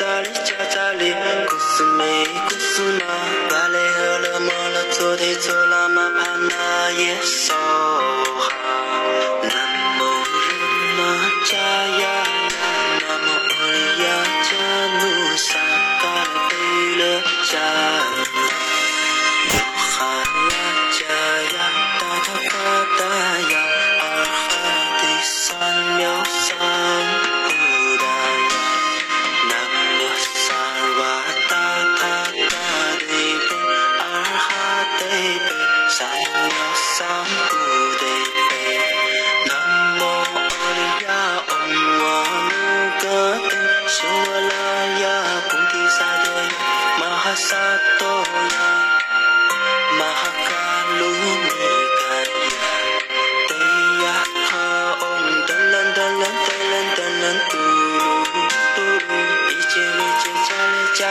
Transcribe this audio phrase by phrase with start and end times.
[0.00, 1.10] chacali, chacali
[1.48, 3.12] Kusume, kusuna.
[3.50, 7.49] Vale, hula, mola, tudi, tula, mapana, yes.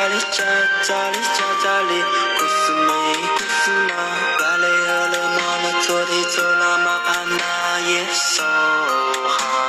[0.10, 0.44] 里加
[0.84, 3.94] 加里加加里，库斯马伊库斯马，
[4.42, 9.69] 瓦雷阿勒玛那，昨提走那么阿那耶，索哈。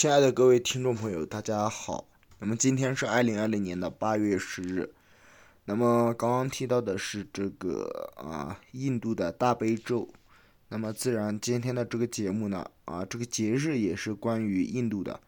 [0.00, 2.08] 亲爱的各位听众朋友，大家好。
[2.38, 4.94] 那么今天是二零二零年的八月十日。
[5.66, 10.08] 那么刚刚提到的是这个啊，印度的大悲咒。
[10.70, 15.20] 那么自然今天的这个节目呢，啊，这个节日也是关于印度的。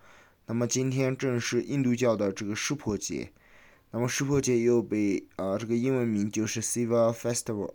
[0.46, 3.30] 那么今天正是印度教的这个湿婆节。
[3.90, 7.74] 那么湿婆节又被啊，这个英文名就是 Siva Festival。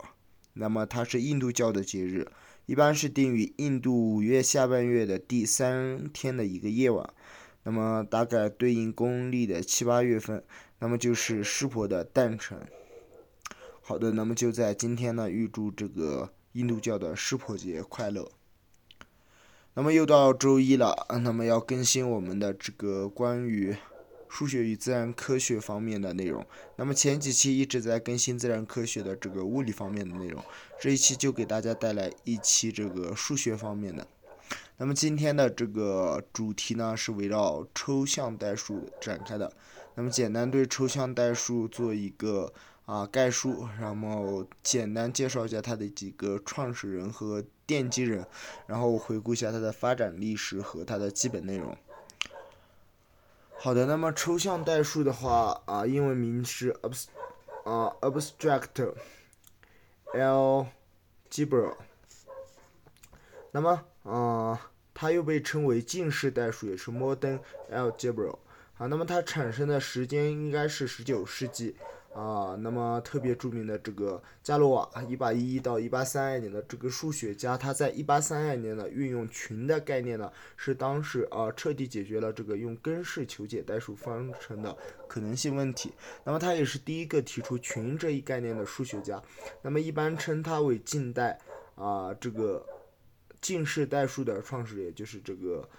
[0.54, 2.28] 那么它是印度教的节日。
[2.68, 7.14] 一般是定于印度五月下半月的第三天的一个夜晚，
[7.64, 10.44] 那么大概对应公历的七八月份，
[10.80, 12.60] 那么就是湿婆的诞辰。
[13.82, 18.30] 好的，那么就在今天呢，预祝这个印度教的湿婆节快乐。
[19.76, 23.78] 那么又到周一了，那么要更新我们的这个关于。
[24.30, 26.46] 数学与自然科学方面的内容，
[26.76, 30.44] 那么前几期一直在更新自然科学的这个物理方面的内容，
[30.80, 34.06] 这一期就给大家带来一期这个数学方面的。
[34.78, 39.52] 那么今天的这个主题呢是围绕抽象代数展开的。
[39.96, 42.54] 那么简单对抽象代数做一个
[42.86, 48.24] 啊概述，然后简单介绍一下它的几个创始人和奠基人，
[48.68, 51.76] 然后回顾一下它的发展历史和它的基本内容。
[53.60, 57.06] 好的，那么抽象代数的话啊，英文名是 abs
[57.66, 58.94] 啊 abstract
[60.14, 61.76] algebra。
[63.52, 67.40] 那么啊，它又被称为近似代数，也是 modern
[67.72, 68.38] algebra。
[68.78, 71.76] 啊，那么它产生的时间应该是十九世纪。
[72.18, 84.76] 啊，那么特别著名的这个伽罗瓦，一八一一到一八三二年的这个数学家，他在一八三二年呢，运用群的概念呢，是当时啊彻底解决了这个用根式求解代数方程的
[85.08, 85.94] 可能性问题。
[86.24, 89.22] 那么他也是第一个提出群这一概念的数学家。
[89.62, 91.40] 那么一般称他为近代
[91.76, 92.66] 啊这个
[93.42, 95.70] 近式代数的创始人，就是这个。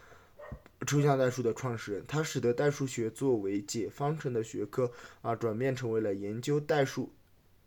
[0.87, 4.91] 抽象代数的创始人，他使得代数学作为解方程的学科
[5.23, 7.13] 啊，转变成为了研究代数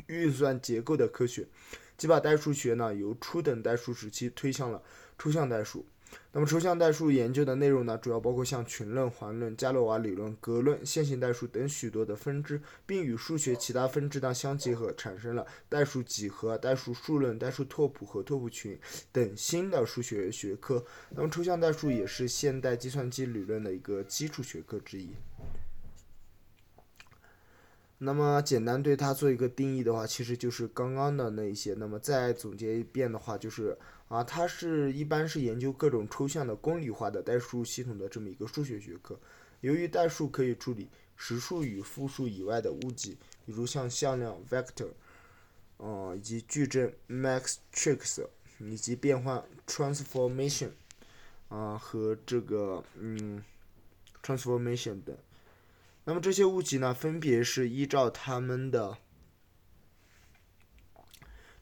[0.07, 1.47] 运算结构的科学，
[1.97, 4.81] 即把代数学呢由初等代数时期推向了
[5.19, 5.85] 抽象代数。
[6.33, 18.79] 那么抽象代数研究的内容呢，主要包括像群论、环论、伽罗瓦理论、格论、线性代数等许多的分支，并与数学其他分支呢相结合，产生了代数几何、代数数论、代数拓扑和拓扑群
[19.11, 20.83] 等新的数学学科。
[21.09, 25.09] 那么抽象代数也是现代计算机理论的一个基础学科之一。
[28.03, 31.75] 那么简单对它做一个定义的话，其实就是刚刚的那一些。
[31.75, 33.77] 那么再总结一遍的话，就是
[34.07, 39.19] 啊，它是一般是研究各种抽象的公理化的代数系统的这么一个数学学科。
[39.59, 43.15] 由于代数可以处理实数与复数以外的物集，
[43.45, 44.89] 比如像向量 vector，
[45.77, 48.25] 嗯，以及矩阵 matrix，
[48.57, 50.71] 以及变换 transformation，
[51.50, 53.44] 啊和这个嗯
[54.24, 55.15] transformation 等。
[56.11, 58.97] 那么这些物集呢，分别是依照它们的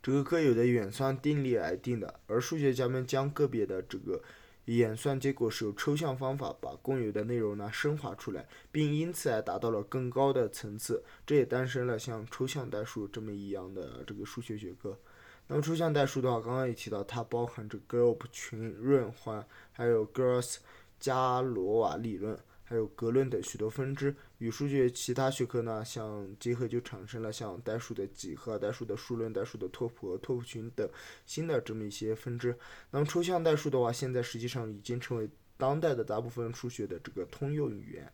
[0.01, 4.23] 这个各有的演算定理而定的，而数学家们将个别的这个
[4.65, 14.97] 演算结果是由抽象方法把共有的内容呢升华出来，并因此而达到了更高的层次，这也诞生了像抽象代数这么一样的这个数学学科。
[15.45, 20.55] 那么抽象代数的话，刚刚也提到，它包含着 group 群润环，还有 Gauss
[20.99, 22.35] 加罗瓦理论。
[22.63, 30.89] 还有格论等许多分支，与数学其他学科呢相结合，就产生了像代数的几何、代数的数论、代数的拓扑拓扑群等
[31.25, 32.57] 新的这么一些分支。
[32.91, 38.11] 那么抽象代数的话，现在实际上已经成为当代的大部分数学的这个通用语言。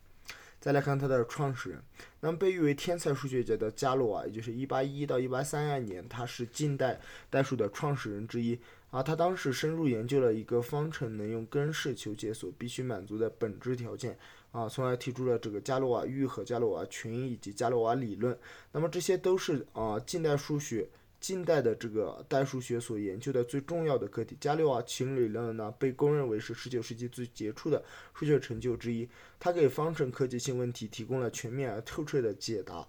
[0.60, 1.84] 再来看它的创始人，
[2.20, 7.00] 那么被誉为天才数学家的伽罗瓦，也就是1811到1832年，他是近代
[7.30, 8.60] 代数的创始人之一。
[8.90, 14.18] 啊，他当时深入研究了一个方程能用根式求解所必须满足的本质条件。
[14.56, 18.38] 啊，从而提出了这个伽罗瓦域和伽罗瓦群以及伽罗瓦理论。
[18.72, 20.88] 那么这些都是啊近代数学、
[21.20, 24.38] 近代的这个代数学所研究的最重要的课题。
[24.40, 29.06] 伽罗瓦群理论呢，被公认为是19世纪最杰出的数学成就之一。
[29.38, 32.88] 它给方程可解性问题提供了全面而透彻的解答。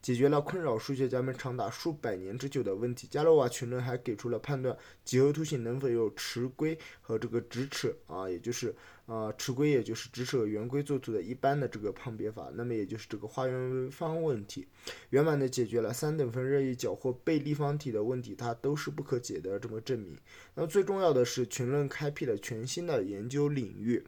[0.00, 3.06] 解决了困扰数学家们长达数百年之久的问题。
[3.10, 8.74] 加罗瓦群论还给出了判断几何图形能否有迟规和这个直尺啊，也就是
[9.06, 12.50] 啊迟规，也就是直尺和圆规作图的一般的这个判别法。
[12.54, 14.66] 那么也就是这个花圆微方问题，
[15.10, 20.16] 圆满的解决了三等分任意角或被立方体的问题，它都是不可解的这么证明。
[20.54, 24.04] 那最重要的是，群论开辟了全新的研究领域。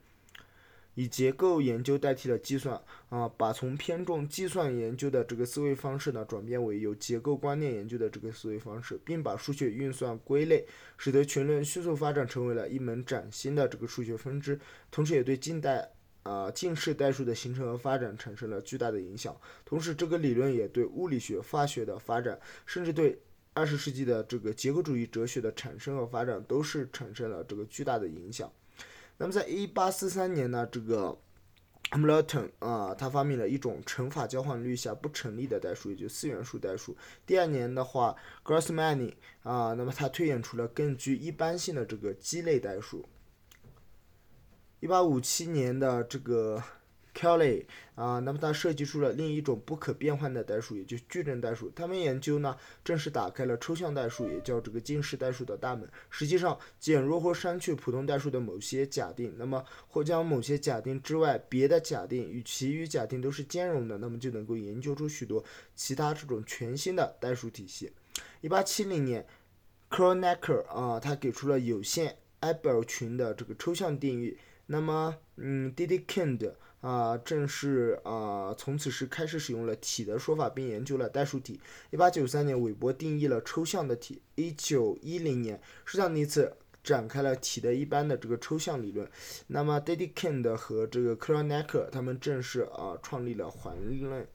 [0.95, 10.67] 以结构研究代替了计算啊，把从偏重计算研究的这个思维方式呢，转变为有结构观念研究的这个思维方式，并把数学运算归类，
[10.97, 14.59] 使得群论迅速发展成为了一门崭新的这个数学分支，
[14.91, 15.91] 同时也对近代
[16.23, 19.37] 啊近世代数的形成和发展产生了巨大的影响。
[19.65, 23.19] 同时，这个理论也对物理学、化学的发展，甚至对
[23.53, 28.51] 二十世纪的这个结构主义哲学的产生和发展，都是产生了这个巨大的影响。
[29.19, 31.19] 那么，在一八四三年呢，这个
[31.91, 36.97] Hamilton 啊，他发明了一种乘法交换律下不成立的代数，也就四元数代数。
[37.25, 43.09] 第二年的话，Grassmann 啊，那么他推演出了更具一般性的这个基类代数。
[44.81, 46.63] 一八五七年的这个。
[47.15, 51.71] Kelly 啊，那么他设计出了另一种不可变换的代数，也就是矩阵代数。
[51.71, 55.89] 他们研究呢，正式打开了抽象代数，也叫这个近似代数的大门。
[56.11, 65.45] 实际上，减弱或删去普通代数的某些假定，那么或将某些假定之外别的假定与其余假定都是兼容的，那么就能够研究出许多
[65.77, 67.93] 其他这种全新的代数体系。
[68.41, 69.25] 一八七零年
[69.89, 74.37] ，Kronecker 啊，他给出了有限 Abel 群的这个抽象定义。
[74.67, 76.55] 那么，嗯，Dedekind。
[76.85, 81.59] 啊，正是啊，从此时开始使用了体的说法，并研究了代数体。
[81.91, 84.21] 一八九三年，韦伯定义了抽象的体。
[84.35, 89.11] 一九一零年，施特尼茨展开了体的一般的这个抽象理论。
[89.47, 94.29] 那么，Dedekind 和这个克罗奈克他们正式啊创立了环论。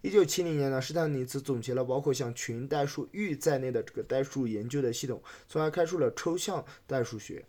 [0.00, 7.44] 一九七零年呢，施特尼茨总结了包括像群代数域在内的这个代数研究的系统，从而开出了抽象代数学。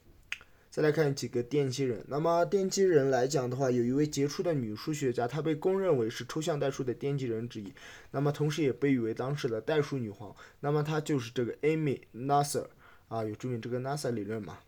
[0.72, 2.06] 再来看几个奠基人。
[2.08, 7.74] 那么奠基人来讲的话，有一位杰出的女数学家，她被公认为是抽象代数的奠基人之一。
[8.12, 10.36] 那么同时也被誉为当时的代数女皇。
[10.60, 12.68] 那么她就是这个 Amy Noether
[13.08, 14.60] 啊，有著名这个 NASA 理论嘛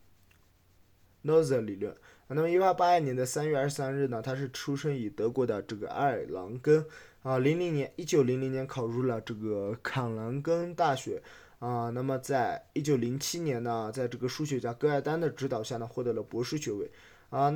[1.24, 1.96] ？Noether 理论。
[2.28, 6.84] 那么1882年的3月23日呢，她是出生于德国的这个埃尔朗根
[7.22, 7.38] 啊。
[7.40, 11.22] 00年，1900年考入了这个坎兰根大学。
[11.62, 16.90] 啊，那么在一九零七年呢，在这个数学家戈尔丹的指导下呢，获得了博士学位。
[17.30, 17.56] 啊，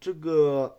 [0.00, 0.78] 这个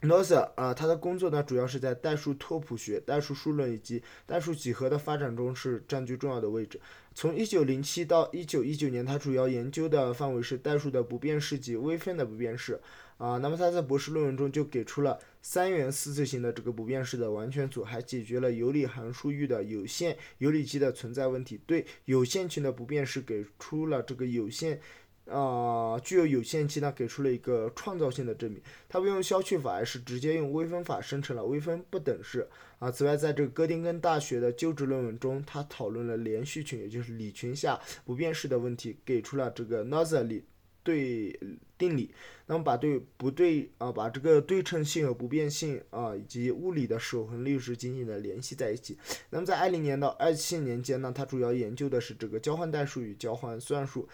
[0.00, 6.80] n o s e r 啊，他的工作呢，主要是在代数拓扑学、代数数论以及代数几何的发展中是占据重要的位置。
[7.14, 12.80] 从一九零七到一九一九年，他主要研究的范围是代数的不变式及微分的不变式。
[13.18, 15.18] 啊，那么他在博士论文中就给出了
[15.50, 24.78] 三元四次型的这个不变式的完全组，还解决了有理函数域的有限有理基的存在问题，对有限群的不变式给出了这个有限
[25.24, 28.60] 啊具有有限期呢，给出了一个创造性的证明。
[28.90, 32.46] 他不用消去法，而是直接用微分法生成了微分不等式。
[32.78, 40.44] 啊，此外，在这个哥丁根大学的就职论文中，他讨论了连续群，也就是理群下不变式的问题，给出了这个 Noether 理。
[40.88, 41.38] 对
[41.76, 42.10] 定理，
[42.46, 48.96] 那么把对不对啊，把这个对称性和不变性啊，以及物理的守恒律是紧紧的联系在一起。
[49.28, 54.08] 那么在二零年到二七年间呢，他主要研究的是这个交换代数与交换算术。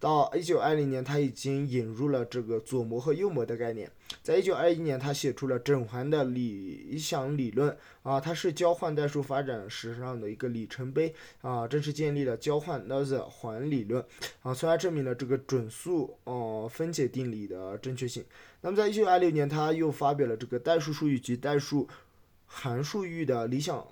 [0.00, 3.90] 到一九二零年，他已经引入了这个左模和右模的概念。
[4.22, 14.02] 在一九二一年，他写出了整环的理想理论啊，它是交换代数发展史上的一个里程碑啊，正式建立了交换 Noether 环理论
[14.42, 18.24] 啊，从而证明了这个准数哦分解定理的正确性。
[18.60, 21.88] 那么，在一九二六年，他又发表了这个代数数域及代数
[22.46, 23.86] 函数域的理想。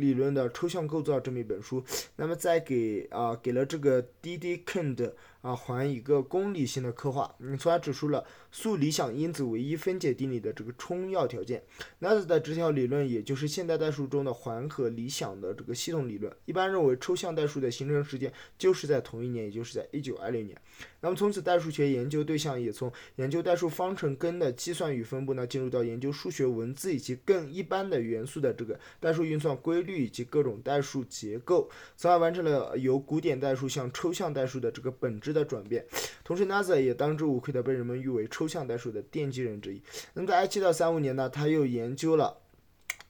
[0.00, 1.84] 理论的抽象构造这么一本书，
[2.16, 11.62] 那么再给啊给了这个 D D k e n d 啊还一个公理性的刻画，嗯，从而指出了素理想因子唯一分解定理的这个充要条件。
[12.00, 16.30] n a 的这条理论也就是现代代数中的环和理想的这个系统理论。
[16.44, 20.60] 一般认为抽象代数的形成时间就是在同一年，也就是在一九二六年。
[21.00, 35.86] 那么从此代数学研究对象也从研究代数方程根的计算与分布呢，进入到研究数学文字以及更一般的元素的这个代数运算规律以及各种代数结构，从而完成了由古典代数向抽象代数的这个本质的转变。
[36.24, 39.80] 同时，NASA 也当之无愧的被人们誉为抽象代数的奠基人之一。
[40.14, 42.38] 那么在二七到三五年呢，他又研究了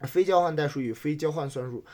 [0.03, 1.85] 非交换代数与非交换算术，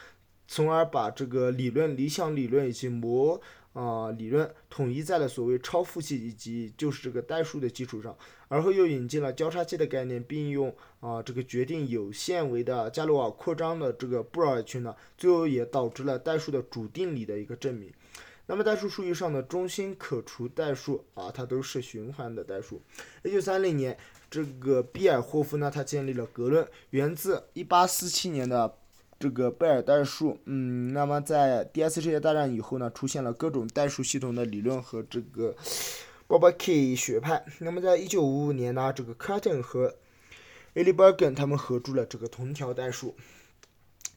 [0.46, 3.40] 从而把这个理论、理想理论以及模。
[3.74, 8.16] 啊，理论统一在了所谓超复系以及就是这个代数的基础上，
[8.46, 17.92] 而后又引进了交叉器的概念，并用啊这个决定有限维的加罗瓦扩张的这个布尔群呢，最后也导致了代数的主定理的一个证明。
[18.46, 22.80] 那么代数数据上的中心可除代数啊，它都是循环的代数。
[23.24, 23.98] 一九三零年，
[24.30, 28.78] 这个比尔霍夫呢，他建立了格论，源自一八四七年的。
[29.18, 35.54] 这个贝尔代数，嗯，那么在第二次世界大战以后呢，出现了各种代数系统的理论和这个
[36.26, 37.44] b o b K 学派。
[37.60, 39.94] 那么在一九五五年呢，这个 Cartan 和
[40.74, 43.14] e l i b e r g e n 他们合著了这个同条代数。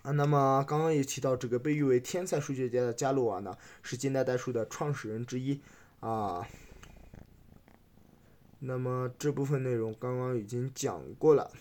[0.04, 5.60] 啊，那么刚刚也提到这个被誉为天才数学家的伽罗瓦呢，是近代代数的创始人之一
[6.00, 6.48] 啊。
[8.60, 11.52] 那么这部分内容刚刚已经讲过了。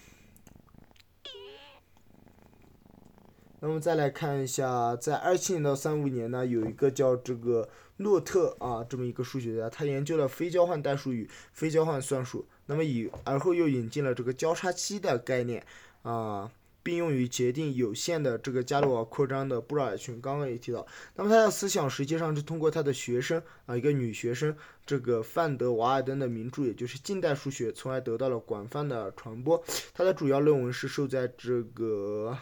[3.60, 12.46] 那么再来看一下，在二七年到三五年呢，有一个叫这个诺特啊，这么一个数学家，他研究了非交换代数与非交换算术。
[12.66, 15.64] 那么以而后又引进了这个交叉期的概念
[16.02, 16.50] 啊，
[16.82, 20.20] 并用于决定有限的这个加罗瓦扩张的布尔群。
[20.20, 29.64] 刚刚也提到，那么他的思想实际上是通过他的学生啊，一个女学生，这个范德瓦尔登的名著，也就是近代数学，从而得到了广泛的传播。
[29.94, 32.36] 他的主要论文是收在这个。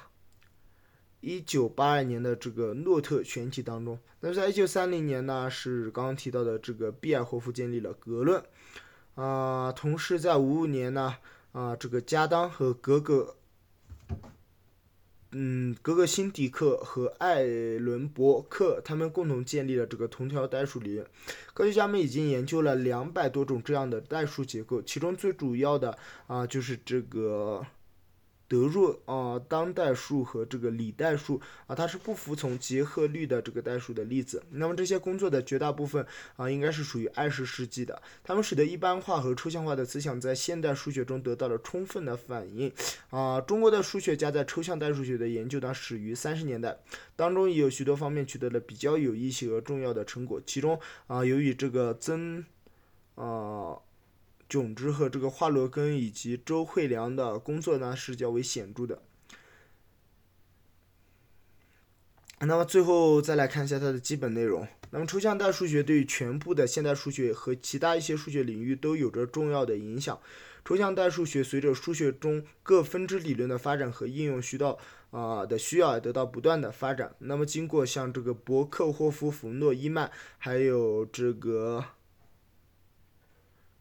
[1.24, 8.42] 一九八二年的这个诺特全集当中，那在一九三零年呢，是刚刚提到的这个毕尔霍夫建立了格论，
[9.14, 11.16] 啊，同时在五五年呢，
[11.52, 13.36] 啊，这个加当和格格，
[15.32, 17.42] 嗯，格格辛迪克和艾
[17.78, 21.06] 伦伯克他们共同建立了这个同条代数理论。
[21.54, 27.64] 科学家们已经研究了两百多种这样的代数结构，其中最主要的啊，就是这个。
[28.54, 34.40] 德若啊，当代数和这个李代数啊，它是不服从结合律的这个代数的例子。
[34.50, 36.06] 那么这些工作的绝大部分
[36.36, 38.00] 啊，应该是属于二十世纪的。
[38.22, 42.72] 它们使得一般化和抽象化的思想在现代数学中得到了充分的反映。
[43.10, 46.78] 啊，中国的数学家在抽象代数学的研究呢，始于三十年代，
[47.16, 50.40] 当中也有许多方面取得了比较有意义和重要的成果。
[50.46, 52.44] 其中啊，由于这个曾
[53.16, 53.76] 啊。
[54.48, 59.02] 炯之和这个华罗庚以及周惠良的工作呢是较为显著的。
[62.40, 64.66] 那么最后再来看一下它的基本内容。
[64.90, 70.18] 那么抽象代数学对于全部的现代数学和其他一些数学领域都有着重要的影响。
[70.64, 74.78] 抽象代数学随着数学中各分支理论的发展和应用需要
[75.10, 77.14] 啊的需要而得到不断的发展。
[77.18, 81.84] 那么经过像这个伯克霍夫、弗诺伊曼，还有这个。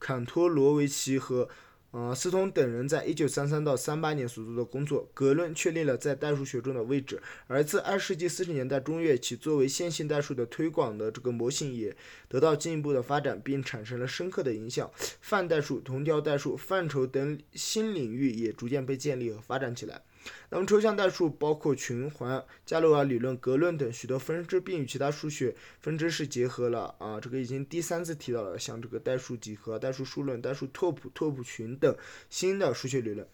[0.03, 1.47] 坎托罗维奇和
[1.91, 7.21] 呃斯通等人在一九三三到三八年所做的工作，格论确立了在代数学中的位置。
[7.47, 11.95] 而自二世纪四十年代中叶起，作为线性代数的推广的这个模型也
[12.27, 14.91] 得到进一步的发展，并产生了深刻的影响。
[15.21, 20.01] 泛代数、同调代数范畴等新领域也逐渐被建立和发展起来。
[20.49, 27.19] 那么抽象代数包括循环、伽罗瓦理论、格论等许多分支，并与其他数学分支是结合了啊。
[27.19, 31.95] 这个已经第三次提到了，像这个代数几何、代数数论、代数拓扑、拓扑群等
[32.29, 33.27] 新的数学理论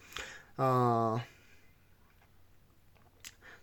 [0.56, 1.24] 啊。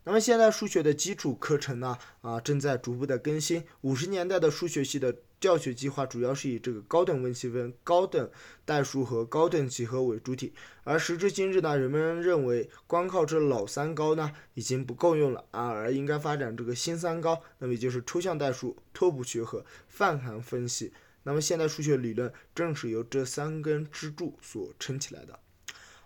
[0.08, 3.62] 那么现在数学的基础课程呢啊正在逐步的更新。
[3.82, 8.32] 五十年代的数学系的教学计划主要是以这个高等微积分、高等
[8.64, 10.54] 代数和高等几何为主体，
[10.86, 20.94] 而时至今日呢，人们认为光靠这老三高呢已经不够用了啊，而应该发展这个新三高，那么也就是抽象代数、拓扑学和泛函分析。
[21.24, 25.38] 那么现代数学理论正是由这三根支柱所撑起来的。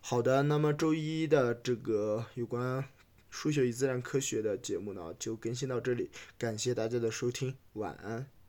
[0.01, 2.84] 好的，那么周一的这个有关
[3.31, 8.40] 数学与自然科学的节目呢，就更新到这里，感谢大家的收听，晚安。